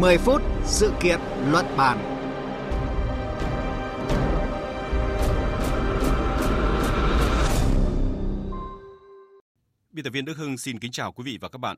10 0.00 0.18
phút 0.18 0.42
sự 0.64 0.92
kiện 1.02 1.20
luận 1.50 1.66
bàn. 1.76 1.98
Biên 9.92 10.04
tập 10.04 10.10
viên 10.10 10.24
Đức 10.24 10.36
Hưng 10.36 10.58
xin 10.58 10.78
kính 10.78 10.92
chào 10.92 11.12
quý 11.12 11.24
vị 11.24 11.38
và 11.40 11.48
các 11.48 11.58
bạn. 11.58 11.76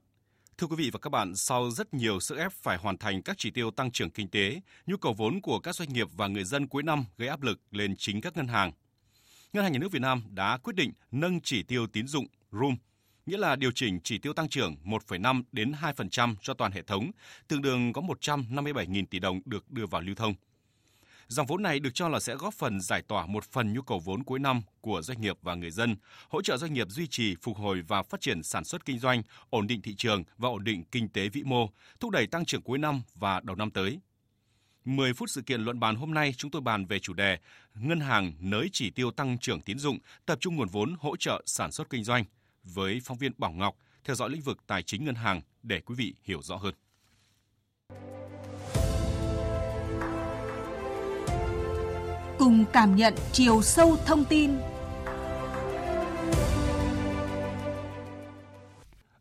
Thưa 0.59 0.67
quý 0.67 0.77
vị 0.77 0.91
và 0.93 0.99
các 0.99 1.11
bạn, 1.11 1.37
sau 1.37 1.71
rất 1.71 1.95
nhiều 1.95 2.21
sức 2.21 2.39
ép 2.39 2.53
phải 2.53 2.79
hoàn 2.79 2.99
thành 2.99 3.23
các 3.23 3.39
chỉ 3.39 3.51
tiêu 3.51 3.71
tăng 3.71 3.91
trưởng 3.91 4.11
kinh 4.11 4.29
tế, 4.29 4.61
nhu 4.87 4.97
cầu 4.97 5.13
vốn 5.13 5.41
của 5.41 5.59
các 5.59 5.75
doanh 5.75 5.93
nghiệp 5.93 6.09
và 6.17 6.27
người 6.27 6.45
dân 6.45 6.69
cuối 6.69 6.83
năm 6.83 7.05
gây 7.19 7.29
áp 7.29 7.43
lực 7.43 7.61
lên 7.71 7.95
chính 7.99 8.21
các 8.21 8.37
ngân 8.37 8.49
hàng. 8.49 8.73
Ngân 9.53 9.65
hàng 9.65 9.73
Nhà 9.73 9.79
nước 9.79 9.93
Việt 9.93 10.03
Nam 10.03 10.23
đã 10.31 10.57
quyết 10.57 10.77
định 10.77 10.93
nâng 11.11 11.41
chỉ 11.41 11.63
tiêu 11.63 11.87
tín 11.87 12.07
dụng 12.07 12.27
RUM 12.53 12.77
nghĩa 13.31 13.39
là 13.39 13.57
điều 13.57 13.71
chỉnh 13.73 14.01
chỉ 14.05 14.19
tiêu 14.19 14.33
tăng 14.33 14.49
trưởng 14.49 14.77
1,5 14.85 15.43
đến 15.53 15.73
2% 15.73 16.35
cho 16.43 16.55
toàn 16.55 16.73
hệ 16.73 16.83
thống, 16.83 17.11
tương 17.49 17.63
đương 17.63 17.93
có 17.93 18.03
157.000 18.03 19.07
tỷ 19.07 19.19
đồng 19.19 19.41
được 19.45 19.71
đưa 19.71 19.87
vào 19.87 20.01
lưu 20.01 20.15
thông. 20.15 20.35
Dòng 21.29 21.47
vốn 21.47 21.63
này 21.63 21.81
được 21.81 21.91
cho 21.95 22.09
là 22.09 22.21
sẽ 22.21 22.35
góp 22.35 22.55
phần 22.55 22.81
giải 22.81 23.03
tỏa 23.03 23.27
một 23.27 23.45
phần 23.45 23.73
nhu 23.73 23.83
cầu 23.83 23.99
vốn 23.99 24.23
cuối 24.23 24.39
năm 24.39 24.63
của 24.81 25.03
doanh 25.03 25.21
nghiệp 25.21 25.37
và 25.43 25.55
người 25.55 25.71
dân, 25.71 25.97
hỗ 26.29 26.43
trợ 26.43 26.57
doanh 26.57 26.73
nghiệp 26.73 26.87
duy 26.91 27.07
trì, 27.07 27.37
phục 27.43 27.57
hồi 27.57 27.83
và 27.89 28.03
phát 28.03 28.21
triển 28.21 28.43
sản 28.43 28.65
xuất 28.65 28.85
kinh 28.85 28.99
doanh, 28.99 29.23
ổn 29.51 29.67
định 29.67 29.83
thị 29.83 29.95
trường 29.95 30.25
và 30.39 30.49
ổn 30.49 30.65
định 30.65 30.85
kinh 30.93 31.09
tế 31.09 31.29
vĩ 31.29 31.43
mô, 31.43 31.67
thúc 32.01 32.11
đẩy 32.11 32.27
tăng 32.27 32.45
trưởng 32.45 32.63
cuối 32.63 32.79
năm 32.79 33.03
và 33.15 33.41
đầu 33.41 33.57
năm 33.57 33.71
tới. 33.71 33.99
10 34.85 35.15
phút 35.15 35.31
sự 35.31 35.43
kiện 35.43 35.61
luận 35.61 35.81
bàn 35.81 35.97
hôm 35.97 36.15
nay 36.15 36.35
chúng 36.37 36.51
tôi 36.51 36.63
bàn 36.63 36.87
về 36.87 36.99
chủ 36.99 37.13
đề 37.13 37.39
Ngân 37.75 38.01
hàng 38.01 38.33
nới 38.41 38.69
chỉ 38.73 38.91
tiêu 38.91 39.11
tăng 39.11 39.39
trưởng 39.39 39.61
tín 39.61 39.79
dụng, 39.79 39.99
tập 40.27 40.39
trung 40.41 40.57
nguồn 40.57 40.69
vốn 40.69 40.97
hỗ 41.01 41.17
trợ 41.17 41.43
sản 41.47 41.73
xuất 41.73 41.91
kinh 41.91 42.05
doanh– 42.05 42.25
với 42.65 43.01
phóng 43.05 43.19
viên 43.19 43.33
Bảo 43.39 43.53
Ngọc 43.53 43.77
theo 44.05 44.17
dõi 44.17 44.31
lĩnh 44.31 44.41
vực 44.41 44.59
tài 44.67 44.83
chính 44.83 45.05
ngân 45.05 45.15
hàng 45.15 45.41
để 45.63 45.81
quý 45.81 45.95
vị 45.95 46.15
hiểu 46.23 46.43
rõ 46.43 46.57
hơn. 46.57 46.75
Cùng 52.39 52.65
cảm 52.73 52.97
nhận 52.97 53.15
chiều 53.33 53.63
sâu 53.63 53.97
thông 54.07 54.25
tin. 54.25 54.51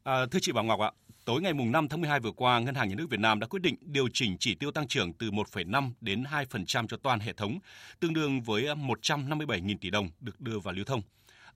À, 0.03 0.25
thưa 0.31 0.39
chị 0.41 0.51
Bảo 0.51 0.63
Ngọc 0.63 0.79
ạ, 0.79 0.91
tối 1.25 1.41
ngày 1.41 1.53
mùng 1.53 1.71
5 1.71 1.87
tháng 1.87 2.01
12 2.01 2.19
vừa 2.19 2.31
qua, 2.31 2.59
Ngân 2.59 2.75
hàng 2.75 2.89
Nhà 2.89 2.95
nước 2.95 3.07
Việt 3.09 3.19
Nam 3.19 3.39
đã 3.39 3.47
quyết 3.47 3.61
định 3.61 3.75
điều 3.81 4.07
chỉnh 4.13 4.37
chỉ 4.39 4.55
tiêu 4.55 4.71
tăng 4.71 4.87
trưởng 4.87 5.13
từ 5.13 5.31
1,5 5.31 5.91
đến 6.01 6.23
2% 6.23 6.87
cho 6.87 6.97
toàn 6.97 7.19
hệ 7.19 7.33
thống, 7.33 7.59
tương 7.99 8.13
đương 8.13 8.41
với 8.41 8.63
157.000 8.63 9.77
tỷ 9.81 9.89
đồng 9.89 10.09
được 10.19 10.41
đưa 10.41 10.59
vào 10.59 10.73
lưu 10.73 10.85
thông. 10.85 11.01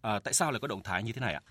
À, 0.02 0.20
tại 0.20 0.34
sao 0.34 0.52
lại 0.52 0.59
có 0.59 0.68
động 0.68 0.84
thái 0.84 1.03
như 1.03 1.12
thế 1.12 1.22
này 1.22 1.34
ạ? 1.34 1.42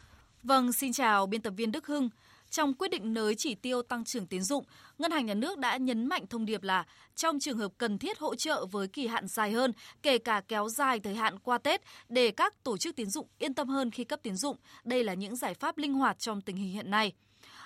Vâng, 0.43 0.73
xin 0.73 0.93
chào 0.93 1.27
biên 1.27 1.41
tập 1.41 1.55
viên 1.57 1.73
Đức 1.73 1.87
Hưng. 1.87 2.11
Trong 2.51 2.75
quyết 2.75 2.91
định 2.91 3.15
nới 3.15 3.35
chỉ 3.35 3.55
tiêu 3.55 3.83
tăng 3.83 4.05
trưởng 4.05 4.27
tín 4.27 4.43
dụng, 4.43 4.65
Ngân 4.99 5.11
hàng 5.11 5.27
Nhà 5.27 5.35
nước 5.35 5.59
đã 5.59 5.77
nhấn 5.77 6.07
mạnh 6.07 6.27
thông 6.27 6.47
điệp 6.47 6.63
là 6.63 6.85
trong 7.17 7.41
trường 7.41 7.59
hợp 7.59 7.73
cần 7.79 7.99
thiết 7.99 8.19
hỗ 8.19 8.35
trợ 8.35 8.67
với 8.67 8.89
kỳ 8.89 9.07
hạn 9.07 9.27
dài 9.27 9.53
hơn, 9.53 9.73
kể 10.03 10.19
cả 10.19 10.43
kéo 10.49 10.69
dài 10.69 11.01
thời 11.01 11.15
hạn 11.15 11.39
qua 11.39 11.59
Tết 11.59 11.83
để 12.09 12.31
các 12.31 12.65
tổ 12.65 12.77
chức 12.77 12.97
tín 12.97 13.11
dụng 13.11 13.27
yên 13.39 13.55
tâm 13.55 13.69
hơn 13.69 13.91
khi 13.91 14.05
cấp 14.05 14.21
tín 14.23 14.37
dụng. 14.37 14.57
Đây 14.85 15.05
là 15.05 15.15
những 15.15 15.37
giải 15.37 15.55
pháp 15.55 15.79
linh 15.79 15.95
hoạt 15.95 16.19
trong 16.19 16.41
tình 16.41 16.57
hình 16.57 16.73
hiện 16.73 16.91
nay. 16.91 17.13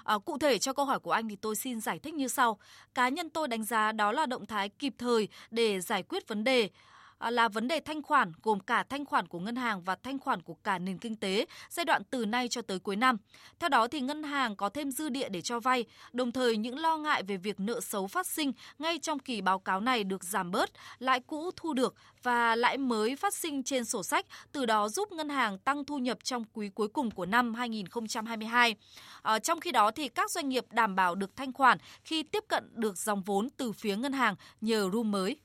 À, 0.05 0.19
cụ 0.19 0.39
thể 0.39 0.59
cho 0.59 0.73
câu 0.73 0.85
hỏi 0.85 0.99
của 0.99 1.13
anh 1.13 1.29
thì 1.29 1.37
tôi 1.37 1.57
xin 1.57 1.81
giải 1.81 1.99
thích 1.99 2.15
như 2.15 2.29
sau. 2.29 2.59
Cá 2.95 3.09
nhân 3.09 3.31
tôi 3.31 3.49
đánh 3.49 3.65
giá 3.65 3.93
đó 3.93 4.13
là 4.13 4.27
động 4.27 4.47
thái 4.47 4.69
kịp 4.69 4.95
thời 4.99 5.29
để 5.51 5.81
giải 5.81 6.03
quyết 6.03 6.29
vấn 6.29 6.45
đề 6.45 6.71
À, 7.19 7.31
là 7.31 7.49
vấn 7.49 7.69
đề 7.69 7.81
thanh 7.81 8.03
khoản 8.03 8.33
gồm 8.43 8.61
cả 8.61 8.85
thanh 8.89 9.05
khoản 9.05 9.29
của 9.29 9.39
ngân 9.39 9.57
hàng 9.57 9.83
và 9.83 9.97
thanh 10.03 10.19
khoản 10.19 10.43
của 10.43 10.55
cả 10.55 10.79
nền 10.79 10.99
kinh 10.99 11.17
tế 11.17 11.47
giai 11.69 11.85
đoạn 11.85 12.03
từ 12.11 12.25
nay 12.25 12.49
cho 12.49 12.63
tới 12.63 12.79
cuối 12.79 12.97
năm. 12.97 13.17
Theo 13.59 13.69
đó 13.69 13.89
thì 13.89 14.01
ngân 14.01 14.23
hàng 14.23 14.57
có 14.57 14.69
thêm 14.69 14.91
dư 14.91 15.09
địa 15.09 15.29
để 15.29 15.41
cho 15.41 15.61
vay, 15.61 15.85
đồng 16.13 16.33
thời 16.33 16.57
những 16.57 16.79
lo 16.79 16.97
ngại 16.97 17.23
về 17.23 17.37
việc 17.37 17.61
nợ 17.61 17.81
xấu 17.81 18.07
phát 18.07 18.27
sinh 18.27 18.53
ngay 18.79 18.99
trong 18.99 19.19
kỳ 19.19 19.41
báo 19.41 19.59
cáo 19.59 19.81
này 19.81 20.05
được 20.05 20.25
giảm 20.25 20.51
bớt, 20.51 20.71
lãi 20.99 21.21
cũ 21.21 21.51
thu 21.57 21.75
được 21.75 21.95
và 22.23 22.57
lãi 22.57 22.79
mới 22.79 23.17
phát 23.17 23.35
sinh 23.35 23.63
trên 23.63 23.85
sổ 23.85 24.03
sách, 24.03 24.27
từ 24.53 24.67
đó 24.67 24.89
giúp 24.89 25.13
ngân 25.13 25.29
hàng 25.29 25.59
tăng 25.59 25.85
thu 25.85 25.99
nhập 25.99 26.19
trong 26.25 26.45
quý 26.53 26.71
cuối 26.75 26.89
cùng 26.89 27.11
của 27.11 27.27
năm 27.27 27.55
2022. 27.55 28.77
À, 29.23 29.39
trong 29.39 29.61
khi 29.61 29.73
đó 29.73 29.91
thì 29.91 30.09
các 30.09 30.31
doanh 30.31 30.49
nghiệp 30.49 30.65
đảm 30.71 30.97
bảo 30.97 31.15
được 31.15 31.37
thanh 31.37 31.53
khoản 31.53 31.79
khi 32.05 32.23
tiếp 32.23 32.45
cận 32.49 32.71
được 32.75 32.99
dòng 32.99 33.23
vốn 33.23 33.49
từ 33.57 33.73
phía 33.73 33.97
ngân 33.97 34.13
hàng 34.13 34.35
nhờ 34.61 34.91
room 34.93 35.11
mới. 35.11 35.37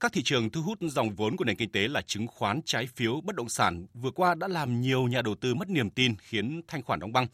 Các 0.00 0.12
thị 0.12 0.22
trường 0.24 0.50
thu 0.50 0.62
hút 0.62 0.78
dòng 0.80 1.14
vốn 1.14 1.36
của 1.36 1.44
nền 1.44 1.56
kinh 1.56 1.72
tế 1.72 1.88
là 1.88 2.02
chứng 2.06 2.26
khoán, 2.26 2.60
trái 2.64 2.86
phiếu, 2.96 3.20
bất 3.20 3.36
động 3.36 3.48
sản 3.48 3.86
vừa 3.94 4.10
qua 4.10 4.34
đã 4.34 4.48
làm 4.48 4.80
nhiều 4.80 5.08
nhà 5.08 5.22
đầu 5.22 5.34
tư 5.34 5.54
mất 5.54 5.70
niềm 5.70 5.90
tin 5.90 6.16
khiến 6.16 6.62
thanh 6.68 6.82
khoản 6.82 7.00
đóng 7.00 7.12
băng. 7.12 7.26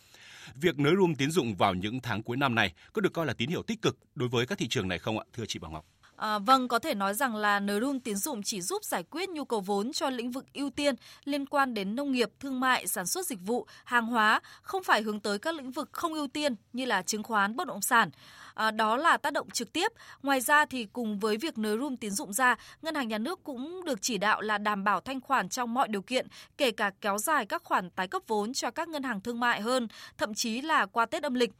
Việc 0.54 0.78
nới 0.78 0.94
room 0.98 1.14
tín 1.14 1.30
dụng 1.30 1.54
vào 1.54 1.74
những 1.74 2.00
tháng 2.00 2.22
cuối 2.22 2.36
năm 2.36 2.54
này 2.54 2.72
có 2.92 3.00
được 3.00 3.12
coi 3.12 3.26
là 3.26 3.34
tín 3.34 3.50
hiệu 3.50 3.62
tích 3.62 3.82
cực 3.82 3.98
đối 4.14 4.28
với 4.28 4.46
các 4.46 4.58
thị 4.58 4.68
trường 4.68 4.88
này 4.88 4.98
không 4.98 5.18
ạ, 5.18 5.24
thưa 5.32 5.44
chị 5.48 5.58
Bảo 5.58 5.70
Ngọc? 5.70 5.84
À, 6.16 6.38
vâng, 6.38 6.68
có 6.68 6.78
thể 6.78 6.94
nói 6.94 7.14
rằng 7.14 7.36
là 7.36 7.60
nới 7.60 7.80
room 7.80 8.00
tín 8.00 8.16
dụng 8.16 8.42
chỉ 8.42 8.60
giúp 8.60 8.84
giải 8.84 9.02
quyết 9.10 9.28
nhu 9.28 9.44
cầu 9.44 9.60
vốn 9.60 9.92
cho 9.92 10.10
lĩnh 10.10 10.30
vực 10.30 10.44
ưu 10.54 10.70
tiên 10.70 10.94
liên 11.24 11.46
quan 11.46 11.74
đến 11.74 11.96
nông 11.96 12.12
nghiệp, 12.12 12.30
thương 12.40 12.60
mại, 12.60 12.86
sản 12.86 13.06
xuất 13.06 13.26
dịch 13.26 13.38
vụ, 13.46 13.66
hàng 13.84 14.06
hóa, 14.06 14.40
không 14.62 14.82
phải 14.82 15.02
hướng 15.02 15.20
tới 15.20 15.38
các 15.38 15.54
lĩnh 15.54 15.70
vực 15.70 15.88
không 15.92 16.14
ưu 16.14 16.28
tiên 16.28 16.54
như 16.72 16.84
là 16.84 17.02
chứng 17.02 17.22
khoán, 17.22 17.56
bất 17.56 17.66
động 17.66 17.82
sản. 17.82 18.10
À, 18.54 18.70
đó 18.70 18.96
là 18.96 19.16
tác 19.16 19.32
động 19.32 19.50
trực 19.50 19.72
tiếp. 19.72 19.92
Ngoài 20.22 20.40
ra 20.40 20.66
thì 20.66 20.86
cùng 20.92 21.18
với 21.18 21.36
việc 21.36 21.58
nới 21.58 21.78
room 21.78 21.96
tín 21.96 22.10
dụng 22.10 22.32
ra, 22.32 22.56
ngân 22.82 22.94
hàng 22.94 23.08
nhà 23.08 23.18
nước 23.18 23.44
cũng 23.44 23.84
được 23.84 23.98
chỉ 24.02 24.18
đạo 24.18 24.40
là 24.40 24.58
đảm 24.58 24.84
bảo 24.84 25.00
thanh 25.00 25.20
khoản 25.20 25.48
trong 25.48 25.74
mọi 25.74 25.88
điều 25.88 26.02
kiện, 26.02 26.26
kể 26.58 26.70
cả 26.70 26.90
kéo 27.00 27.18
dài 27.18 27.46
các 27.46 27.62
khoản 27.64 27.90
tái 27.90 28.08
cấp 28.08 28.22
vốn 28.26 28.52
cho 28.52 28.70
các 28.70 28.88
ngân 28.88 29.02
hàng 29.02 29.20
thương 29.20 29.40
mại 29.40 29.60
hơn, 29.60 29.88
thậm 30.18 30.34
chí 30.34 30.60
là 30.60 30.86
qua 30.86 31.06
Tết 31.06 31.22
âm 31.22 31.34
lịch. 31.34 31.50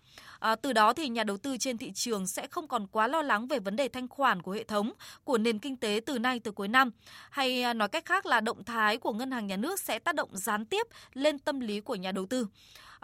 À, 0.45 0.57
từ 0.57 0.73
đó 0.73 0.93
thì 0.93 1.09
nhà 1.09 1.25
đầu 1.25 1.37
tư 1.37 1.57
trên 1.57 1.79
thị 1.79 1.93
trường 1.95 2.27
sẽ 2.27 2.47
không 2.47 2.69
còn 2.69 2.87
quá 2.87 3.09
lo 3.09 3.23
lắng 3.23 3.47
về 3.47 3.59
vấn 3.59 3.77
đề 3.77 3.89
thanh 3.89 4.09
khoản 4.09 4.43
của 4.43 4.53
hệ 4.53 4.65
thống 4.65 4.93
của 5.25 5.39
nền 5.39 5.59
kinh 5.59 5.77
tế 5.77 6.01
từ 6.07 6.19
nay 6.19 6.41
tới 6.41 6.53
cuối 6.53 6.69
năm. 6.69 6.91
Hay 7.31 7.63
à, 7.63 7.75
nói 7.75 7.89
cách 7.89 8.05
khác 8.05 8.27
là 8.27 8.41
động 8.41 8.65
thái 8.65 8.97
của 8.97 9.13
ngân 9.13 9.31
hàng 9.31 9.47
nhà 9.47 9.57
nước 9.57 9.81
sẽ 9.81 9.99
tác 9.99 10.15
động 10.15 10.29
gián 10.33 10.65
tiếp 10.65 10.87
lên 11.13 11.39
tâm 11.39 11.61
lý 11.61 11.81
của 11.81 11.95
nhà 11.95 12.13
đầu 12.13 12.27
tư. 12.27 12.47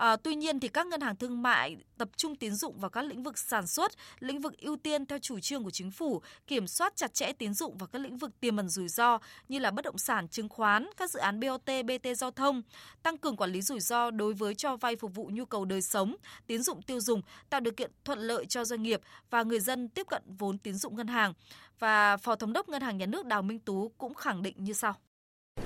À, 0.00 0.16
tuy 0.16 0.34
nhiên 0.34 0.60
thì 0.60 0.68
các 0.68 0.86
ngân 0.86 1.00
hàng 1.00 1.16
thương 1.16 1.42
mại 1.42 1.76
tập 1.98 2.08
trung 2.16 2.36
tín 2.36 2.54
dụng 2.54 2.78
vào 2.78 2.90
các 2.90 3.02
lĩnh 3.04 3.22
vực 3.22 3.38
sản 3.38 3.66
xuất, 3.66 3.92
lĩnh 4.18 4.40
vực 4.40 4.58
ưu 4.58 4.76
tiên 4.76 5.06
theo 5.06 5.18
chủ 5.18 5.40
trương 5.40 5.64
của 5.64 5.70
chính 5.70 5.90
phủ, 5.90 6.22
kiểm 6.46 6.66
soát 6.66 6.96
chặt 6.96 7.14
chẽ 7.14 7.32
tín 7.32 7.54
dụng 7.54 7.78
vào 7.78 7.86
các 7.86 8.02
lĩnh 8.02 8.16
vực 8.16 8.40
tiềm 8.40 8.56
ẩn 8.56 8.68
rủi 8.68 8.88
ro 8.88 9.18
như 9.48 9.58
là 9.58 9.70
bất 9.70 9.84
động 9.84 9.98
sản, 9.98 10.28
chứng 10.28 10.48
khoán, 10.48 10.86
các 10.96 11.10
dự 11.10 11.20
án 11.20 11.40
BOT, 11.40 11.70
BT 11.84 12.08
giao 12.16 12.30
thông, 12.30 12.62
tăng 13.02 13.18
cường 13.18 13.36
quản 13.36 13.52
lý 13.52 13.62
rủi 13.62 13.80
ro 13.80 14.10
đối 14.10 14.34
với 14.34 14.54
cho 14.54 14.76
vay 14.76 14.96
phục 14.96 15.14
vụ 15.14 15.30
nhu 15.32 15.44
cầu 15.44 15.64
đời 15.64 15.82
sống, 15.82 16.16
tín 16.46 16.62
dụng 16.62 16.82
tiêu 16.82 17.00
dùng, 17.00 17.22
tạo 17.50 17.60
điều 17.60 17.72
kiện 17.72 17.90
thuận 18.04 18.18
lợi 18.18 18.46
cho 18.46 18.64
doanh 18.64 18.82
nghiệp 18.82 19.00
và 19.30 19.42
người 19.42 19.60
dân 19.60 19.88
tiếp 19.88 20.06
cận 20.10 20.22
vốn 20.38 20.58
tín 20.58 20.74
dụng 20.74 20.96
ngân 20.96 21.06
hàng. 21.06 21.32
Và 21.78 22.16
Phó 22.16 22.36
Thống 22.36 22.52
đốc 22.52 22.68
Ngân 22.68 22.82
hàng 22.82 22.98
Nhà 22.98 23.06
nước 23.06 23.26
Đào 23.26 23.42
Minh 23.42 23.58
Tú 23.58 23.92
cũng 23.98 24.14
khẳng 24.14 24.42
định 24.42 24.54
như 24.58 24.72
sau. 24.72 24.94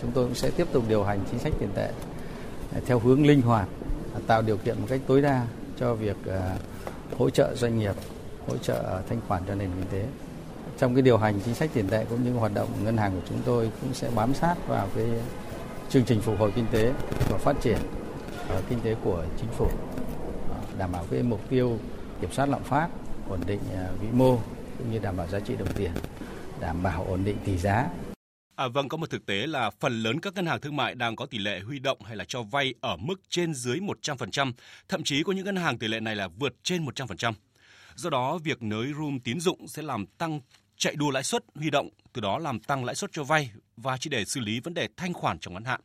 Chúng 0.01 0.13
tôi 0.15 0.25
cũng 0.25 0.35
sẽ 0.35 0.51
tiếp 0.51 0.67
tục 0.73 0.85
điều 0.89 1.05
hành 1.05 1.25
chính 1.31 1.39
sách 1.39 1.53
tiền 1.61 1.71
tệ 1.75 1.93
à, 2.75 2.81
theo 2.87 2.99
hướng 2.99 3.27
linh 3.27 3.43
hoạt 3.43 3.69
tạo 4.27 4.43
điều 4.43 4.57
kiện 4.57 4.81
một 4.81 4.87
cách 4.89 5.01
tối 5.07 5.23
đa 5.23 5.47
cho 5.79 5.95
việc 5.95 6.17
ờ, 6.27 6.57
hỗ 7.19 7.31
trợ 7.31 7.55
doanh 7.55 7.79
nghiệp, 7.79 7.95
hỗ 8.49 8.57
trợ 8.57 9.03
thanh 9.09 9.21
khoản 9.29 9.43
cho 9.49 9.55
nền 9.55 9.71
kinh 9.79 9.87
tế. 9.91 10.07
Trong 10.79 10.95
cái 10.95 11.03
điều 11.03 11.19
hành 11.19 11.41
chính 11.45 11.55
sách 11.55 11.71
tiền 11.75 11.89
tệ 11.89 12.05
cũng 12.05 12.25
như 12.25 12.33
hoạt 12.33 12.55
động 12.55 12.69
ngân 12.85 12.97
hàng 12.97 13.13
của 13.13 13.27
chúng 13.29 13.39
tôi 13.45 13.71
cũng 13.81 13.95
sẽ 13.95 14.11
bám 14.15 14.35
sát 14.35 14.55
vào 14.69 14.89
cái 14.97 15.07
chương 15.91 16.05
trình 16.05 16.21
phục 16.21 16.39
hồi 16.39 16.53
kinh 16.57 16.67
tế 16.71 16.93
và 17.31 17.39
phát 17.39 17.57
triển 17.61 17.79
ờ, 18.49 18.63
kinh 18.69 18.81
tế 18.81 18.95
của 19.05 19.25
chính 19.41 19.51
phủ, 19.51 19.69
đảm 20.79 20.93
bảo 20.93 21.05
cái 21.11 21.23
mục 21.23 21.41
tiêu 21.51 21.79
kiểm 22.21 22.33
soát 22.33 22.49
lạm 22.49 22.63
phát, 22.63 22.89
ổn 23.31 23.41
định 23.47 23.61
ờ, 23.75 23.87
vĩ 24.01 24.09
mô 24.13 24.39
cũng 24.79 24.93
như 24.93 24.99
đảm 24.99 25.17
bảo 25.17 25.27
giá 25.27 25.41
trị 25.41 25.57
đồng 25.57 25.73
tiền, 25.75 25.91
đảm 26.61 26.83
bảo 26.83 27.05
ổn 27.09 27.25
định 27.25 27.37
tỷ 27.45 27.59
giá 27.59 27.89
À, 28.57 28.69
vâng, 28.69 28.89
có 28.89 28.97
một 28.97 29.11
thực 29.11 29.27
tế 29.27 29.47
là 29.47 29.71
phần 29.71 30.03
lớn 30.03 30.21
các 30.21 30.35
ngân 30.35 30.47
hàng 30.47 30.61
thương 30.61 30.77
mại 30.77 30.95
đang 30.95 31.17
có 31.17 31.27
tỷ 31.27 31.39
lệ 31.39 31.61
huy 31.61 31.79
động 31.79 31.99
hay 32.05 32.17
là 32.17 32.25
cho 32.25 32.43
vay 32.43 32.75
ở 32.81 32.97
mức 32.97 33.21
trên 33.29 33.55
dưới 33.55 33.79
100%, 33.79 34.53
thậm 34.89 35.05
chí 35.05 35.23
có 35.23 35.33
những 35.33 35.45
ngân 35.45 35.57
hàng 35.57 35.79
tỷ 35.79 35.89
lệ 35.89 36.01
này 36.01 36.17
là 36.17 36.29
vượt 36.29 36.55
trên 36.63 36.85
100%. 36.87 37.33
Do 37.95 38.11
đó, 38.11 38.39
việc 38.39 38.63
nới 38.63 38.93
room 38.99 39.21
tín 39.21 39.41
dụng 39.41 39.69
sẽ 39.69 39.83
làm 39.83 40.07
tăng 40.07 40.41
chạy 40.77 40.95
đua 40.97 41.11
lãi 41.11 41.23
suất 41.23 41.45
huy 41.55 41.71
động, 41.71 41.89
từ 42.13 42.21
đó 42.21 42.39
làm 42.39 42.61
tăng 42.61 42.85
lãi 42.85 42.95
suất 42.95 43.13
cho 43.13 43.25
vay 43.25 43.51
và 43.77 43.97
chỉ 43.97 44.11
để 44.11 44.25
xử 44.25 44.41
lý 44.41 44.61
vấn 44.61 44.75
đề 44.75 44.89
thanh 44.97 45.13
khoản 45.13 45.39
trong 45.39 45.55
ngắn 45.55 45.65
hạn. 45.65 45.81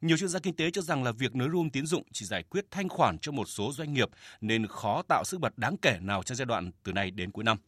Nhiều 0.00 0.16
chuyên 0.16 0.28
gia 0.28 0.38
kinh 0.38 0.56
tế 0.56 0.70
cho 0.70 0.82
rằng 0.82 1.04
là 1.04 1.12
việc 1.12 1.34
nới 1.34 1.48
room 1.52 1.70
tín 1.70 1.86
dụng 1.86 2.02
chỉ 2.12 2.26
giải 2.26 2.42
quyết 2.42 2.64
thanh 2.70 2.88
khoản 2.88 3.18
cho 3.18 3.32
một 3.32 3.48
số 3.48 3.72
doanh 3.72 3.92
nghiệp 3.92 4.08
nên 4.40 4.66
khó 4.66 5.02
tạo 5.08 5.24
sức 5.24 5.40
bật 5.40 5.58
đáng 5.58 5.76
kể 5.76 5.98
nào 6.00 6.22
trong 6.22 6.36
giai 6.36 6.46
đoạn 6.46 6.70
từ 6.82 6.92
nay 6.92 7.10
đến 7.10 7.30
cuối 7.30 7.44
năm. 7.44 7.58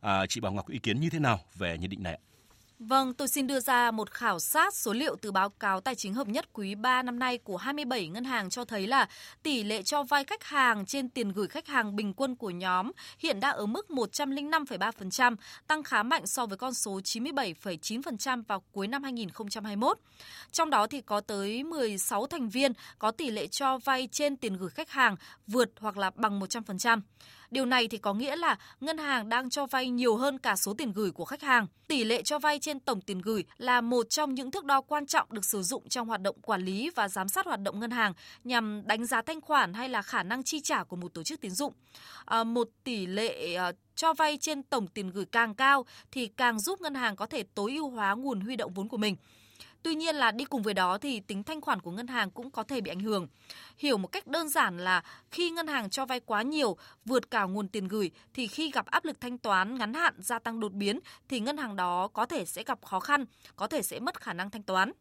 À, 0.00 0.26
chị 0.26 0.40
Bảo 0.40 0.52
Ngọc 0.52 0.68
ý 0.70 0.78
kiến 0.78 1.00
như 1.00 1.10
thế 1.10 1.18
nào 1.18 1.40
về 1.54 1.78
nhận 1.78 1.90
định 1.90 2.02
này 2.02 2.12
ạ? 2.12 2.31
Vâng, 2.88 3.14
tôi 3.14 3.28
xin 3.28 3.46
đưa 3.46 3.60
ra 3.60 3.90
một 3.90 4.10
khảo 4.10 4.38
sát 4.38 4.74
số 4.74 4.92
liệu 4.92 5.16
từ 5.16 5.32
báo 5.32 5.50
cáo 5.50 5.80
tài 5.80 5.94
chính 5.94 6.14
hợp 6.14 6.28
nhất 6.28 6.52
quý 6.52 6.74
3 6.74 7.02
năm 7.02 7.18
nay 7.18 7.38
của 7.38 7.56
27 7.56 8.08
ngân 8.08 8.24
hàng 8.24 8.50
cho 8.50 8.64
thấy 8.64 8.86
là 8.86 9.08
tỷ 9.42 9.62
lệ 9.62 9.82
cho 9.82 10.02
vay 10.02 10.24
khách 10.24 10.44
hàng 10.44 10.86
trên 10.86 11.08
tiền 11.08 11.32
gửi 11.32 11.48
khách 11.48 11.66
hàng 11.66 11.96
bình 11.96 12.14
quân 12.14 12.36
của 12.36 12.50
nhóm 12.50 12.90
hiện 13.18 13.40
đã 13.40 13.50
ở 13.50 13.66
mức 13.66 13.86
105,3%, 13.88 15.36
tăng 15.66 15.82
khá 15.82 16.02
mạnh 16.02 16.26
so 16.26 16.46
với 16.46 16.58
con 16.58 16.74
số 16.74 17.00
97,9% 17.04 18.42
vào 18.48 18.62
cuối 18.72 18.88
năm 18.88 19.02
2021. 19.02 19.98
Trong 20.52 20.70
đó 20.70 20.86
thì 20.86 21.00
có 21.00 21.20
tới 21.20 21.64
16 21.64 22.26
thành 22.26 22.48
viên 22.48 22.72
có 22.98 23.10
tỷ 23.10 23.30
lệ 23.30 23.46
cho 23.46 23.78
vay 23.78 24.08
trên 24.12 24.36
tiền 24.36 24.56
gửi 24.56 24.70
khách 24.70 24.90
hàng 24.90 25.16
vượt 25.46 25.70
hoặc 25.80 25.96
là 25.96 26.10
bằng 26.14 26.40
100%. 26.40 27.00
Điều 27.52 27.66
này 27.66 27.88
thì 27.88 27.98
có 27.98 28.14
nghĩa 28.14 28.36
là 28.36 28.58
ngân 28.80 28.98
hàng 28.98 29.28
đang 29.28 29.50
cho 29.50 29.66
vay 29.66 29.90
nhiều 29.90 30.16
hơn 30.16 30.38
cả 30.38 30.56
số 30.56 30.74
tiền 30.74 30.92
gửi 30.92 31.10
của 31.10 31.24
khách 31.24 31.42
hàng. 31.42 31.66
Tỷ 31.88 32.04
lệ 32.04 32.22
cho 32.22 32.38
vay 32.38 32.58
trên 32.58 32.80
tổng 32.80 33.00
tiền 33.00 33.18
gửi 33.18 33.44
là 33.58 33.80
một 33.80 34.10
trong 34.10 34.34
những 34.34 34.50
thước 34.50 34.64
đo 34.64 34.80
quan 34.80 35.06
trọng 35.06 35.26
được 35.30 35.44
sử 35.44 35.62
dụng 35.62 35.88
trong 35.88 36.08
hoạt 36.08 36.20
động 36.20 36.36
quản 36.42 36.64
lý 36.64 36.90
và 36.90 37.08
giám 37.08 37.28
sát 37.28 37.46
hoạt 37.46 37.60
động 37.60 37.80
ngân 37.80 37.90
hàng 37.90 38.12
nhằm 38.44 38.82
đánh 38.86 39.06
giá 39.06 39.22
thanh 39.22 39.40
khoản 39.40 39.74
hay 39.74 39.88
là 39.88 40.02
khả 40.02 40.22
năng 40.22 40.42
chi 40.42 40.60
trả 40.60 40.84
của 40.84 40.96
một 40.96 41.14
tổ 41.14 41.22
chức 41.22 41.40
tín 41.40 41.50
dụng. 41.50 41.72
À, 42.24 42.44
một 42.44 42.68
tỷ 42.84 43.06
lệ 43.06 43.54
à, 43.54 43.72
cho 43.94 44.14
vay 44.14 44.38
trên 44.40 44.62
tổng 44.62 44.86
tiền 44.86 45.10
gửi 45.10 45.24
càng 45.24 45.54
cao 45.54 45.84
thì 46.10 46.26
càng 46.26 46.60
giúp 46.60 46.80
ngân 46.80 46.94
hàng 46.94 47.16
có 47.16 47.26
thể 47.26 47.42
tối 47.54 47.72
ưu 47.72 47.90
hóa 47.90 48.14
nguồn 48.14 48.40
huy 48.40 48.56
động 48.56 48.72
vốn 48.74 48.88
của 48.88 48.96
mình. 48.96 49.16
Tuy 49.82 49.94
nhiên 49.94 50.16
là 50.16 50.30
đi 50.30 50.44
cùng 50.44 50.62
với 50.62 50.74
đó 50.74 50.98
thì 50.98 51.20
tính 51.20 51.42
thanh 51.42 51.60
khoản 51.60 51.80
của 51.80 51.90
ngân 51.90 52.06
hàng 52.06 52.30
cũng 52.30 52.50
có 52.50 52.62
thể 52.62 52.80
bị 52.80 52.90
ảnh 52.90 53.00
hưởng. 53.00 53.28
Hiểu 53.78 53.98
một 53.98 54.12
cách 54.12 54.26
đơn 54.26 54.48
giản 54.48 54.78
là 54.78 55.02
khi 55.30 55.50
ngân 55.50 55.66
hàng 55.66 55.90
cho 55.90 56.06
vay 56.06 56.20
quá 56.20 56.42
nhiều, 56.42 56.76
vượt 57.04 57.30
cả 57.30 57.44
nguồn 57.44 57.68
tiền 57.68 57.88
gửi 57.88 58.10
thì 58.34 58.46
khi 58.46 58.70
gặp 58.70 58.86
áp 58.86 59.04
lực 59.04 59.20
thanh 59.20 59.38
toán 59.38 59.78
ngắn 59.78 59.94
hạn 59.94 60.14
gia 60.18 60.38
tăng 60.38 60.60
đột 60.60 60.72
biến 60.72 61.00
thì 61.28 61.40
ngân 61.40 61.56
hàng 61.56 61.76
đó 61.76 62.08
có 62.08 62.26
thể 62.26 62.44
sẽ 62.44 62.62
gặp 62.64 62.84
khó 62.84 63.00
khăn, 63.00 63.24
có 63.56 63.66
thể 63.66 63.82
sẽ 63.82 64.00
mất 64.00 64.20
khả 64.20 64.32
năng 64.32 64.50
thanh 64.50 64.62
toán. 64.62 64.92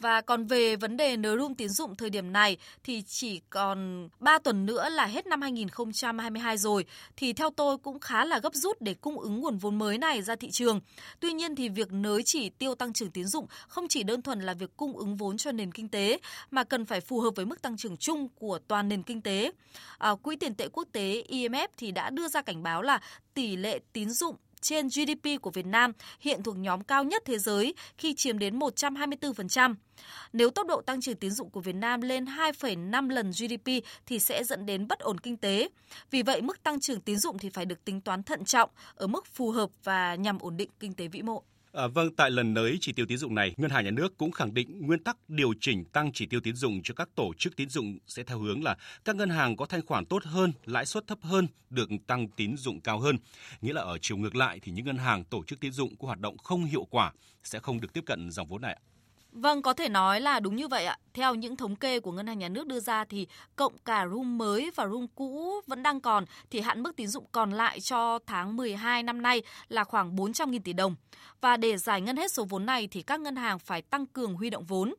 Và 0.00 0.20
còn 0.20 0.46
về 0.46 0.76
vấn 0.76 0.96
đề 0.96 1.16
nới 1.16 1.38
room 1.38 1.54
tín 1.54 1.68
dụng 1.68 1.94
thời 1.94 2.10
điểm 2.10 2.32
này 2.32 2.56
thì 2.84 3.02
chỉ 3.06 3.40
còn 3.50 4.08
3 4.18 4.38
tuần 4.38 4.66
nữa 4.66 4.88
là 4.88 5.06
hết 5.06 5.26
năm 5.26 5.42
2022 5.42 6.58
rồi 6.58 6.84
thì 7.16 7.32
theo 7.32 7.50
tôi 7.50 7.78
cũng 7.78 8.00
khá 8.00 8.24
là 8.24 8.38
gấp 8.38 8.54
rút 8.54 8.76
để 8.80 8.94
cung 8.94 9.18
ứng 9.18 9.40
nguồn 9.40 9.58
vốn 9.58 9.78
mới 9.78 9.98
này 9.98 10.22
ra 10.22 10.36
thị 10.36 10.50
trường. 10.50 10.80
Tuy 11.20 11.32
nhiên 11.32 11.56
thì 11.56 11.68
việc 11.68 11.92
nới 11.92 12.22
chỉ 12.24 12.50
tiêu 12.50 12.74
tăng 12.74 12.92
trưởng 12.92 13.10
tín 13.10 13.26
dụng 13.26 13.46
không 13.68 13.88
chỉ 13.88 14.02
đơn 14.02 14.22
thuần 14.22 14.40
là 14.40 14.54
việc 14.54 14.76
cung 14.76 14.96
ứng 14.96 15.16
vốn 15.16 15.36
cho 15.36 15.52
nền 15.52 15.72
kinh 15.72 15.88
tế 15.88 16.18
mà 16.50 16.64
cần 16.64 16.84
phải 16.84 17.00
phù 17.00 17.20
hợp 17.20 17.30
với 17.36 17.46
mức 17.46 17.62
tăng 17.62 17.76
trưởng 17.76 17.96
chung 17.96 18.28
của 18.28 18.58
toàn 18.68 18.88
nền 18.88 19.02
kinh 19.02 19.20
tế. 19.20 19.50
À, 19.98 20.14
Quỹ 20.14 20.36
tiền 20.36 20.54
tệ 20.54 20.68
quốc 20.68 20.88
tế 20.92 21.24
IMF 21.28 21.68
thì 21.76 21.90
đã 21.90 22.10
đưa 22.10 22.28
ra 22.28 22.42
cảnh 22.42 22.62
báo 22.62 22.82
là 22.82 23.00
tỷ 23.34 23.56
lệ 23.56 23.78
tín 23.92 24.10
dụng 24.10 24.36
trên 24.60 24.88
GDP 24.88 25.42
của 25.42 25.50
Việt 25.50 25.66
Nam 25.66 25.92
hiện 26.20 26.42
thuộc 26.42 26.56
nhóm 26.58 26.84
cao 26.84 27.04
nhất 27.04 27.22
thế 27.24 27.38
giới 27.38 27.74
khi 27.98 28.14
chiếm 28.14 28.38
đến 28.38 28.58
124%. 28.58 29.74
Nếu 30.32 30.50
tốc 30.50 30.66
độ 30.66 30.80
tăng 30.80 31.00
trưởng 31.00 31.16
tín 31.16 31.30
dụng 31.30 31.50
của 31.50 31.60
Việt 31.60 31.74
Nam 31.74 32.00
lên 32.00 32.24
2,5 32.24 33.08
lần 33.08 33.30
GDP 33.30 33.84
thì 34.06 34.18
sẽ 34.18 34.44
dẫn 34.44 34.66
đến 34.66 34.88
bất 34.88 34.98
ổn 34.98 35.20
kinh 35.20 35.36
tế. 35.36 35.68
Vì 36.10 36.22
vậy, 36.22 36.42
mức 36.42 36.62
tăng 36.62 36.80
trưởng 36.80 37.00
tín 37.00 37.18
dụng 37.18 37.38
thì 37.38 37.50
phải 37.50 37.64
được 37.64 37.84
tính 37.84 38.00
toán 38.00 38.22
thận 38.22 38.44
trọng 38.44 38.70
ở 38.94 39.06
mức 39.06 39.26
phù 39.26 39.50
hợp 39.50 39.70
và 39.84 40.14
nhằm 40.14 40.38
ổn 40.38 40.56
định 40.56 40.70
kinh 40.80 40.94
tế 40.94 41.08
vĩ 41.08 41.22
mô. 41.22 41.42
À, 41.76 41.86
vâng, 41.86 42.14
tại 42.16 42.30
lần 42.30 42.54
nới 42.54 42.78
chỉ 42.80 42.92
tiêu 42.92 43.06
tín 43.06 43.18
dụng 43.18 43.34
này, 43.34 43.54
Ngân 43.56 43.70
hàng 43.70 43.84
Nhà 43.84 43.90
nước 43.90 44.18
cũng 44.18 44.30
khẳng 44.30 44.54
định 44.54 44.86
nguyên 44.86 45.04
tắc 45.04 45.16
điều 45.28 45.54
chỉnh 45.60 45.84
tăng 45.84 46.12
chỉ 46.12 46.26
tiêu 46.26 46.40
tín 46.40 46.54
dụng 46.56 46.80
cho 46.84 46.94
các 46.94 47.08
tổ 47.14 47.32
chức 47.38 47.56
tín 47.56 47.68
dụng 47.68 47.98
sẽ 48.06 48.22
theo 48.22 48.38
hướng 48.38 48.64
là 48.64 48.76
các 49.04 49.16
ngân 49.16 49.30
hàng 49.30 49.56
có 49.56 49.66
thanh 49.66 49.86
khoản 49.86 50.04
tốt 50.04 50.24
hơn, 50.24 50.52
lãi 50.64 50.86
suất 50.86 51.06
thấp 51.06 51.18
hơn, 51.22 51.46
được 51.70 51.90
tăng 52.06 52.28
tín 52.28 52.56
dụng 52.56 52.80
cao 52.80 52.98
hơn. 52.98 53.18
Nghĩa 53.60 53.72
là 53.72 53.82
ở 53.82 53.98
chiều 54.00 54.16
ngược 54.16 54.34
lại 54.34 54.60
thì 54.62 54.72
những 54.72 54.84
ngân 54.86 54.98
hàng 54.98 55.24
tổ 55.24 55.44
chức 55.44 55.60
tín 55.60 55.72
dụng 55.72 55.96
có 55.96 56.06
hoạt 56.06 56.20
động 56.20 56.38
không 56.38 56.64
hiệu 56.64 56.84
quả 56.90 57.12
sẽ 57.44 57.58
không 57.58 57.80
được 57.80 57.92
tiếp 57.92 58.04
cận 58.06 58.30
dòng 58.30 58.46
vốn 58.46 58.62
này. 58.62 58.80
Vâng, 59.36 59.62
có 59.62 59.72
thể 59.72 59.88
nói 59.88 60.20
là 60.20 60.40
đúng 60.40 60.56
như 60.56 60.68
vậy 60.68 60.84
ạ. 60.84 60.98
Theo 61.14 61.34
những 61.34 61.56
thống 61.56 61.76
kê 61.76 62.00
của 62.00 62.12
Ngân 62.12 62.26
hàng 62.26 62.38
Nhà 62.38 62.48
nước 62.48 62.66
đưa 62.66 62.80
ra 62.80 63.04
thì 63.04 63.26
cộng 63.56 63.78
cả 63.84 64.06
room 64.06 64.38
mới 64.38 64.70
và 64.74 64.86
room 64.86 65.06
cũ 65.14 65.60
vẫn 65.66 65.82
đang 65.82 66.00
còn 66.00 66.24
thì 66.50 66.60
hạn 66.60 66.82
mức 66.82 66.96
tín 66.96 67.08
dụng 67.08 67.24
còn 67.32 67.50
lại 67.50 67.80
cho 67.80 68.18
tháng 68.26 68.56
12 68.56 69.02
năm 69.02 69.22
nay 69.22 69.42
là 69.68 69.84
khoảng 69.84 70.16
400.000 70.16 70.60
tỷ 70.64 70.72
đồng. 70.72 70.94
Và 71.40 71.56
để 71.56 71.76
giải 71.76 72.00
ngân 72.00 72.16
hết 72.16 72.32
số 72.32 72.44
vốn 72.44 72.66
này 72.66 72.88
thì 72.90 73.02
các 73.02 73.20
ngân 73.20 73.36
hàng 73.36 73.58
phải 73.58 73.82
tăng 73.82 74.06
cường 74.06 74.34
huy 74.34 74.50
động 74.50 74.64
vốn. 74.64 74.94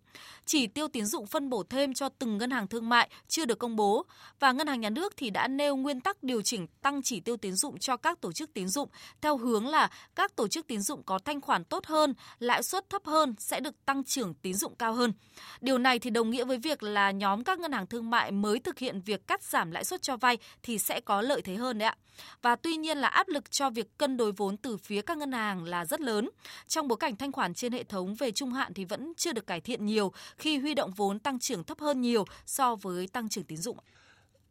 Chỉ 0.46 0.68
tiêu 0.68 0.88
tín 0.88 1.06
dụng 1.06 1.28
phân 1.28 1.50
bổ 1.50 1.64
thêm 1.64 1.94
cho 1.94 2.10
từng 2.10 2.38
ngân 2.38 2.52
hàng 2.52 2.68
thương 2.68 2.90
mại 2.90 3.10
chưa 3.28 3.46
được 3.46 3.60
công 3.60 3.76
bố 3.76 4.06
và 4.40 4.52
Ngân 4.52 4.68
hàng 4.68 4.82
Nhà 4.82 4.90
nước 4.90 5.14
thì 5.18 5.30
đã 5.30 5.48
nêu 5.48 5.76
nguyên 5.76 6.02
tắc 6.02 6.24
điều 6.24 6.42
chỉnh 6.42 6.68
tăng 6.82 7.02
chỉ 7.02 7.20
tiêu 7.20 7.38
tín 7.38 7.56
dụng 7.56 7.80
cho 7.80 7.98
các 7.98 8.22
tổ 8.22 8.32
chức 8.32 8.54
tín 8.54 8.68
dụng 8.68 8.90
theo 9.22 9.38
hướng 9.38 9.68
là 9.68 9.90
các 10.16 10.36
tổ 10.36 10.48
chức 10.48 10.68
tín 10.68 10.82
dụng 10.82 11.04
có 11.04 11.20
thanh 11.20 11.42
khoản 11.42 11.64
tốt 11.64 11.86
hơn, 11.86 12.14
lãi 12.40 12.64
suất 12.64 12.90
thấp 12.90 13.06
hơn 13.06 13.36
sẽ 13.40 13.60
được 13.60 13.86
tăng 13.86 14.04
trưởng 14.04 14.27
tín 14.34 14.54
dụng 14.54 14.76
cao 14.76 14.94
hơn. 14.94 15.14
Điều 15.62 15.78
này 15.78 16.00
thì 16.00 16.10
đồng 16.10 16.30
nghĩa 16.30 16.46
với 16.46 16.58
việc 16.58 16.84
là 16.84 17.12
nhóm 17.12 17.44
các 17.44 17.60
ngân 17.60 17.72
hàng 17.72 17.88
thương 17.88 18.10
mại 18.10 18.32
mới 18.32 18.60
thực 18.60 18.80
hiện 18.80 19.02
việc 19.02 19.28
cắt 19.28 19.44
giảm 19.44 19.72
lãi 19.72 19.84
suất 19.84 20.02
cho 20.02 20.18
vay 20.18 20.38
thì 20.64 20.80
sẽ 20.80 21.00
có 21.00 21.22
lợi 21.22 21.42
thế 21.42 21.56
hơn 21.56 21.78
đấy 21.78 21.88
ạ. 21.88 21.96
Và 22.42 22.56
tuy 22.56 22.76
nhiên 22.76 22.98
là 22.98 23.08
áp 23.08 23.28
lực 23.28 23.52
cho 23.52 23.70
việc 23.70 23.98
cân 23.98 24.18
đối 24.18 24.32
vốn 24.32 24.58
từ 24.58 24.78
phía 24.78 25.02
các 25.02 25.18
ngân 25.18 25.32
hàng 25.32 25.64
là 25.64 25.86
rất 25.86 26.02
lớn. 26.02 26.30
Trong 26.68 26.88
bối 26.88 26.98
cảnh 26.98 27.16
thanh 27.16 27.32
khoản 27.32 27.54
trên 27.54 27.74
hệ 27.74 27.84
thống 27.84 28.16
về 28.16 28.32
trung 28.32 28.54
hạn 28.54 28.74
thì 28.74 28.86
vẫn 28.86 29.14
chưa 29.18 29.34
được 29.34 29.48
cải 29.48 29.62
thiện 29.62 29.86
nhiều 29.86 30.12
khi 30.38 30.58
huy 30.58 30.74
động 30.74 30.92
vốn 30.92 31.20
tăng 31.20 31.40
trưởng 31.40 31.64
thấp 31.64 31.80
hơn 31.80 32.02
nhiều 32.02 32.26
so 32.46 32.76
với 32.76 33.08
tăng 33.08 33.30
trưởng 33.30 33.44
tín 33.44 33.58
dụng. 33.58 33.78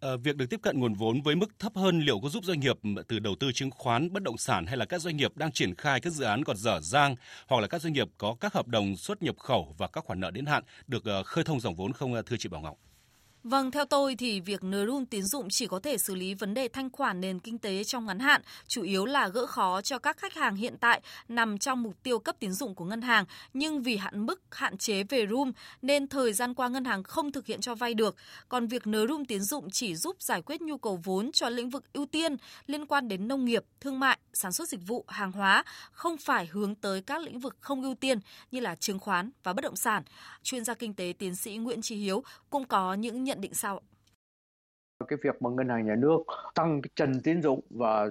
À, 0.01 0.17
việc 0.17 0.37
được 0.37 0.51
tiếp 0.51 0.61
cận 0.63 0.81
nguồn 0.81 0.95
vốn 0.95 1.21
với 1.23 1.37
mức 1.37 1.59
thấp 1.59 1.73
hơn 1.77 2.01
liệu 2.01 2.21
có 2.21 2.29
giúp 2.29 2.45
doanh 2.45 2.61
nghiệp 2.61 2.77
ừ, 2.83 3.03
từ 3.09 3.19
đầu 3.19 3.35
tư 3.41 3.53
chứng 3.53 3.71
khoán, 3.71 4.13
bất 4.13 4.23
động 4.23 4.39
sản 4.39 4.67
hay 4.67 4.77
là 4.77 4.85
các 4.85 5.01
doanh 5.01 5.17
nghiệp 5.17 5.37
đang 5.37 5.53
triển 5.53 5.75
khai 5.75 6.01
các 6.01 6.13
dự 6.13 6.25
án 6.25 6.45
còn 6.45 6.57
dở 6.57 6.81
dang 6.83 7.17
hoặc 7.47 7.61
là 7.61 7.67
các 7.67 7.83
doanh 7.83 7.93
nghiệp 7.93 8.09
có 8.19 8.37
các 8.41 8.53
hợp 8.53 8.69
đồng 8.69 8.97
xuất 8.97 9.23
nhập 9.23 9.39
khẩu 9.39 9.75
và 9.79 9.87
các 9.87 10.05
khoản 10.05 10.21
nợ 10.21 10.31
đến 10.31 10.47
hạn 10.47 10.63
được 10.87 11.05
ờ, 11.05 11.23
khơi 11.23 11.45
thông 11.45 11.61
dòng 11.61 11.75
vốn 11.75 11.93
không 11.93 12.15
ờ, 12.15 12.23
thưa 12.23 12.37
chị 12.37 12.49
Bảo 12.49 12.61
Ngọc? 12.61 12.77
Vâng, 13.49 13.71
theo 13.71 13.85
tôi 13.85 14.17
thì 14.17 14.41
việc 14.41 14.65
nới 14.65 14.87
room 14.87 15.07
tín 15.07 15.23
dụng 15.23 15.49
chỉ 15.51 15.67
có 15.67 15.79
thể 15.79 15.99
xử 15.99 16.15
lý 16.15 16.35
vấn 16.35 16.55
đề 16.55 16.69
thanh 16.69 16.91
khoản 16.91 17.21
nền 17.21 17.39
kinh 17.39 17.59
tế 17.59 17.85
trong 17.85 18.07
ngắn 18.07 18.19
hạn, 18.19 18.43
chủ 18.67 18.83
yếu 18.83 19.07
là 19.07 19.29
gỡ 19.29 19.47
khó 19.47 19.83
cho 19.83 19.99
các 19.99 20.19
khách 20.19 20.35
hàng 20.35 20.57
hiện 20.57 20.77
tại 20.81 21.01
nằm 21.29 21.59
trong 21.59 21.83
mục 21.83 22.03
tiêu 22.03 22.19
cấp 22.19 22.37
tín 22.39 22.53
dụng 22.53 22.75
của 22.75 22.85
ngân 22.85 23.03
hàng, 23.03 23.25
nhưng 23.55 23.83
vì 23.83 23.97
hạn 23.97 24.27
mức 24.27 24.41
hạn 24.51 24.79
chế 24.79 25.03
về 25.03 25.27
room 25.31 25.53
nên 25.83 26.09
thời 26.09 26.33
gian 26.33 26.55
qua 26.55 26.69
ngân 26.69 26.85
hàng 26.85 27.03
không 27.03 27.33
thực 27.33 27.47
hiện 27.47 27.61
cho 27.61 27.75
vay 27.75 27.95
được. 27.95 28.17
Còn 28.49 28.67
việc 28.67 28.87
nới 28.87 29.07
room 29.09 29.25
tín 29.25 29.41
dụng 29.41 29.71
chỉ 29.71 29.95
giúp 29.95 30.23
giải 30.23 30.43
quyết 30.43 30.61
nhu 30.61 30.79
cầu 30.79 31.01
vốn 31.05 31.33
cho 31.33 31.49
lĩnh 31.49 31.71
vực 31.71 31.93
ưu 31.93 32.07
tiên 32.07 32.37
liên 32.67 32.87
quan 32.87 33.09
đến 33.09 33.29
nông 33.29 33.45
nghiệp, 33.45 33.65
thương 33.81 34.01
mại, 34.01 34.19
sản 34.33 34.53
xuất 34.53 34.69
dịch 34.69 34.81
vụ, 34.87 35.05
hàng 35.09 35.33
hóa, 35.33 35.65
không 35.93 36.17
phải 36.17 36.47
hướng 36.47 36.75
tới 36.75 37.03
các 37.03 37.23
lĩnh 37.23 37.39
vực 37.39 37.57
không 37.61 37.83
ưu 37.83 37.95
tiên 37.95 38.19
như 38.51 38.61
là 38.61 38.75
chứng 38.75 38.99
khoán 38.99 39.31
và 39.43 39.53
bất 39.53 39.63
động 39.63 39.77
sản. 39.77 40.03
Chuyên 40.43 40.65
gia 40.65 40.75
kinh 40.75 40.95
tế 40.95 41.15
tiến 41.19 41.35
sĩ 41.35 41.57
Nguyễn 41.57 41.83
Trí 41.83 41.97
Hiếu 41.97 42.23
cũng 42.51 42.65
có 42.65 42.95
những 42.95 43.25
nhận 43.25 43.36
nhận 43.37 43.41
định 43.41 43.55
sau? 43.55 43.81
cái 45.09 45.19
việc 45.23 45.43
mà 45.43 45.51
ngân 45.51 45.69
hàng 45.69 45.87
nhà 45.87 45.95
nước 45.95 46.19
tăng 46.55 46.83
cái 46.83 46.91
trần 46.97 47.21
tín 47.21 47.43
dụng 47.43 47.61
và 47.71 48.07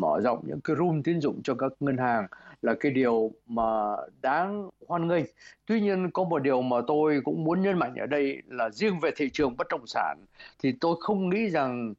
mở 0.00 0.20
rộng 0.20 0.44
những 0.46 0.60
cái 0.60 0.76
room 0.76 1.02
tín 1.02 1.20
dụng 1.20 1.40
cho 1.44 1.54
các 1.54 1.72
ngân 1.80 1.98
hàng 1.98 2.26
là 2.62 2.74
cái 2.80 2.92
điều 2.92 3.32
mà 3.46 3.96
đáng 4.22 4.70
hoan 4.88 5.08
nghênh. 5.08 5.24
Tuy 5.66 5.80
nhiên, 5.80 6.10
có 6.10 6.24
một 6.24 6.38
điều 6.38 6.62
mà 6.62 6.76
tôi 6.86 7.20
cũng 7.24 7.44
muốn 7.44 7.62
nhấn 7.62 7.78
mạnh 7.78 7.94
ở 7.94 8.06
đây 8.06 8.42
là 8.46 8.70
riêng 8.70 9.00
về 9.00 9.10
thị 9.16 9.30
trường 9.32 9.56
bất 9.56 9.66
động 9.70 9.86
sản 9.86 10.18
thì 10.58 10.72
tôi 10.80 10.96
không 11.00 11.28
nghĩ 11.28 11.50
rằng 11.50 11.94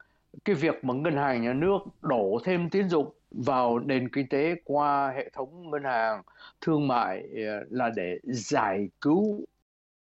cái 0.46 0.56
việc 0.56 0.84
mà 0.84 0.94
ngân 0.94 1.16
hàng 1.16 1.42
nhà 1.42 1.54
nước 1.54 1.80
đổ 2.02 2.40
thêm 2.44 2.70
tín 2.70 2.90
dụng 2.90 3.14
vào 3.32 3.80
nền 3.80 4.10
kinh 4.10 4.28
tế 4.30 4.56
qua 4.64 5.12
hệ 5.16 5.30
thống 5.34 5.72
ngân 5.72 5.84
hàng 5.84 6.22
thương 6.62 6.88
mại 6.88 7.24
ờ, 7.48 7.66
là 7.70 7.90
để 7.96 8.20
giải 8.24 8.90
cứu 9.02 9.46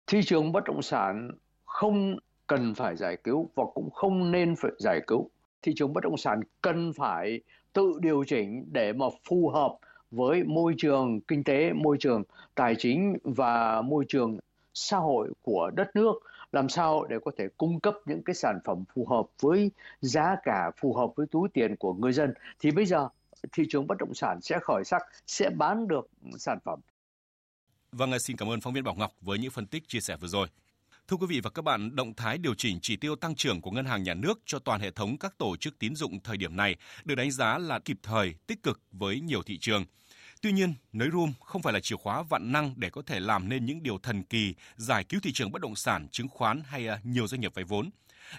thị 0.07 0.21
trường 0.23 0.51
bất 0.51 0.63
động 0.63 0.81
sản 0.81 1.31
không 1.65 2.17
cần 2.51 2.75
phải 2.75 2.95
giải 2.95 3.17
cứu 3.23 3.49
và 3.55 3.63
cũng 3.73 3.89
không 3.89 4.31
nên 4.31 4.55
phải 4.55 4.71
giải 4.79 5.01
cứu. 5.07 5.29
Thị 5.61 5.73
trường 5.75 5.93
bất 5.93 6.03
động 6.03 6.17
sản 6.17 6.39
cần 6.61 6.93
phải 6.93 7.41
tự 7.73 7.93
điều 8.01 8.23
chỉnh 8.27 8.65
để 8.71 8.93
mà 8.93 9.05
phù 9.29 9.49
hợp 9.49 9.77
với 10.11 10.43
môi 10.43 10.73
trường 10.77 11.21
kinh 11.21 11.43
tế, 11.43 11.73
môi 11.73 11.97
trường 11.99 12.23
tài 12.55 12.75
chính 12.77 13.17
và 13.23 13.81
môi 13.81 14.05
trường 14.07 14.37
xã 14.73 14.97
hội 14.97 15.33
của 15.41 15.71
đất 15.75 15.95
nước 15.95 16.13
làm 16.51 16.69
sao 16.69 17.05
để 17.09 17.17
có 17.25 17.31
thể 17.37 17.47
cung 17.57 17.79
cấp 17.79 17.93
những 18.05 18.23
cái 18.23 18.33
sản 18.33 18.59
phẩm 18.65 18.83
phù 18.93 19.05
hợp 19.05 19.25
với 19.41 19.71
giá 20.01 20.35
cả 20.43 20.71
phù 20.77 20.93
hợp 20.93 21.07
với 21.15 21.27
túi 21.31 21.49
tiền 21.49 21.75
của 21.75 21.93
người 21.93 22.13
dân 22.13 22.33
thì 22.59 22.71
bây 22.71 22.85
giờ 22.85 23.09
thị 23.51 23.63
trường 23.69 23.87
bất 23.87 23.97
động 23.97 24.13
sản 24.13 24.41
sẽ 24.41 24.59
khởi 24.61 24.83
sắc 24.85 25.01
sẽ 25.27 25.49
bán 25.49 25.87
được 25.87 26.09
sản 26.37 26.57
phẩm. 26.63 26.79
Vâng, 27.91 28.19
xin 28.19 28.37
cảm 28.37 28.49
ơn 28.49 28.61
phóng 28.61 28.73
viên 28.73 28.83
Bảo 28.83 28.95
Ngọc 28.95 29.11
với 29.21 29.39
những 29.39 29.51
phân 29.51 29.67
tích 29.67 29.87
chia 29.87 29.99
sẻ 29.99 30.15
vừa 30.21 30.27
rồi. 30.27 30.47
Thưa 31.11 31.17
quý 31.17 31.27
vị 31.29 31.39
và 31.39 31.49
các 31.49 31.61
bạn, 31.61 31.95
động 31.95 32.13
thái 32.13 32.37
điều 32.37 32.53
chỉnh 32.53 32.79
chỉ 32.81 32.95
tiêu 32.95 33.15
tăng 33.15 33.35
trưởng 33.35 33.61
của 33.61 33.71
Ngân 33.71 33.85
hàng 33.85 34.03
Nhà 34.03 34.13
nước 34.13 34.39
cho 34.45 34.59
toàn 34.59 34.81
hệ 34.81 34.91
thống 34.91 35.17
các 35.17 35.37
tổ 35.37 35.57
chức 35.57 35.79
tín 35.79 35.95
dụng 35.95 36.19
thời 36.23 36.37
điểm 36.37 36.55
này 36.55 36.75
được 37.05 37.15
đánh 37.15 37.31
giá 37.31 37.57
là 37.57 37.79
kịp 37.79 37.97
thời, 38.03 38.35
tích 38.47 38.63
cực 38.63 38.81
với 38.91 39.19
nhiều 39.19 39.43
thị 39.43 39.57
trường. 39.57 39.85
Tuy 40.41 40.51
nhiên, 40.51 40.73
nới 40.93 41.09
room 41.11 41.33
không 41.39 41.61
phải 41.61 41.73
là 41.73 41.79
chìa 41.79 41.95
khóa 41.95 42.23
vạn 42.23 42.51
năng 42.51 42.73
để 42.77 42.89
có 42.89 43.01
thể 43.01 43.19
làm 43.19 43.49
nên 43.49 43.65
những 43.65 43.83
điều 43.83 43.97
thần 43.97 44.23
kỳ, 44.23 44.55
giải 44.75 45.03
cứu 45.03 45.19
thị 45.23 45.31
trường 45.31 45.51
bất 45.51 45.61
động 45.61 45.75
sản, 45.75 46.07
chứng 46.11 46.27
khoán 46.27 46.61
hay 46.65 46.87
à, 46.87 46.99
nhiều 47.03 47.27
doanh 47.27 47.41
nghiệp 47.41 47.51
vay 47.55 47.65
vốn. 47.65 47.89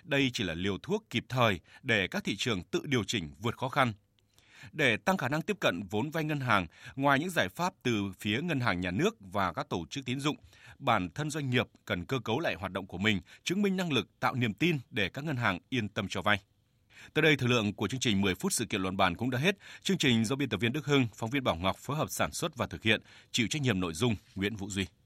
Đây 0.05 0.31
chỉ 0.33 0.45
là 0.45 0.55
liều 0.55 0.79
thuốc 0.83 1.05
kịp 1.11 1.25
thời 1.29 1.61
để 1.83 2.07
các 2.09 2.25
thị 2.25 2.37
trường 2.37 2.63
tự 2.63 2.81
điều 2.85 3.05
chỉnh 3.05 3.31
vượt 3.39 3.57
khó 3.57 3.69
khăn. 3.69 3.93
Để 4.73 4.97
tăng 4.97 5.17
khả 5.17 5.29
năng 5.29 5.43
tiếp 5.43 5.57
cận 5.61 5.83
vốn 5.91 6.11
vay 6.11 6.25
ngân 6.25 6.41
hàng, 6.41 6.67
ngoài 6.97 7.19
những 7.19 7.31
giải 7.31 7.49
pháp 7.49 7.75
từ 7.83 8.13
phía 8.21 8.43
ngân 8.43 8.61
hàng 8.61 8.81
nhà 8.81 8.91
nước 8.91 9.17
và 9.21 9.53
các 9.53 9.69
tổ 9.69 9.87
chức 9.91 10.05
tín 10.05 10.21
dụng, 10.21 10.37
bản 10.79 11.11
thân 11.15 11.31
doanh 11.31 11.51
nghiệp 11.51 11.67
cần 11.85 12.05
cơ 12.05 12.19
cấu 12.19 12.41
lại 12.41 12.55
hoạt 12.55 12.73
động 12.73 12.87
của 12.87 12.99
mình, 12.99 13.21
chứng 13.45 13.63
minh 13.63 13.77
năng 13.77 13.93
lực, 13.93 14.21
tạo 14.21 14.35
niềm 14.35 14.55
tin 14.55 14.79
để 14.91 15.09
các 15.09 15.25
ngân 15.25 15.37
hàng 15.37 15.59
yên 15.69 15.89
tâm 15.89 16.07
cho 16.09 16.23
vay. 16.23 16.39
Tới 17.15 17.23
đây 17.23 17.37
thời 17.37 17.49
lượng 17.49 17.73
của 17.73 17.89
chương 17.89 18.01
trình 18.01 18.21
10 18.21 18.35
phút 18.35 18.53
sự 18.53 18.65
kiện 18.65 18.83
luận 18.83 18.97
bàn 18.97 19.17
cũng 19.17 19.31
đã 19.31 19.39
hết. 19.39 19.57
Chương 19.83 19.99
trình 19.99 20.25
do 20.25 20.37
biên 20.37 20.49
tập 20.49 20.61
viên 20.61 20.73
Đức 20.73 20.87
Hưng, 20.87 21.07
phóng 21.15 21.31
viên 21.31 21.45
Bảo 21.45 21.57
Ngọc 21.57 21.77
phối 21.77 21.97
hợp 21.97 22.11
sản 22.11 22.33
xuất 22.33 22.57
và 22.57 22.67
thực 22.67 22.83
hiện, 22.83 23.01
chịu 23.31 23.47
trách 23.51 23.63
nhiệm 23.63 23.81
nội 23.81 23.95
dung 23.95 24.17
Nguyễn 24.35 24.57
Vũ 24.57 24.71
Duy. 24.71 24.87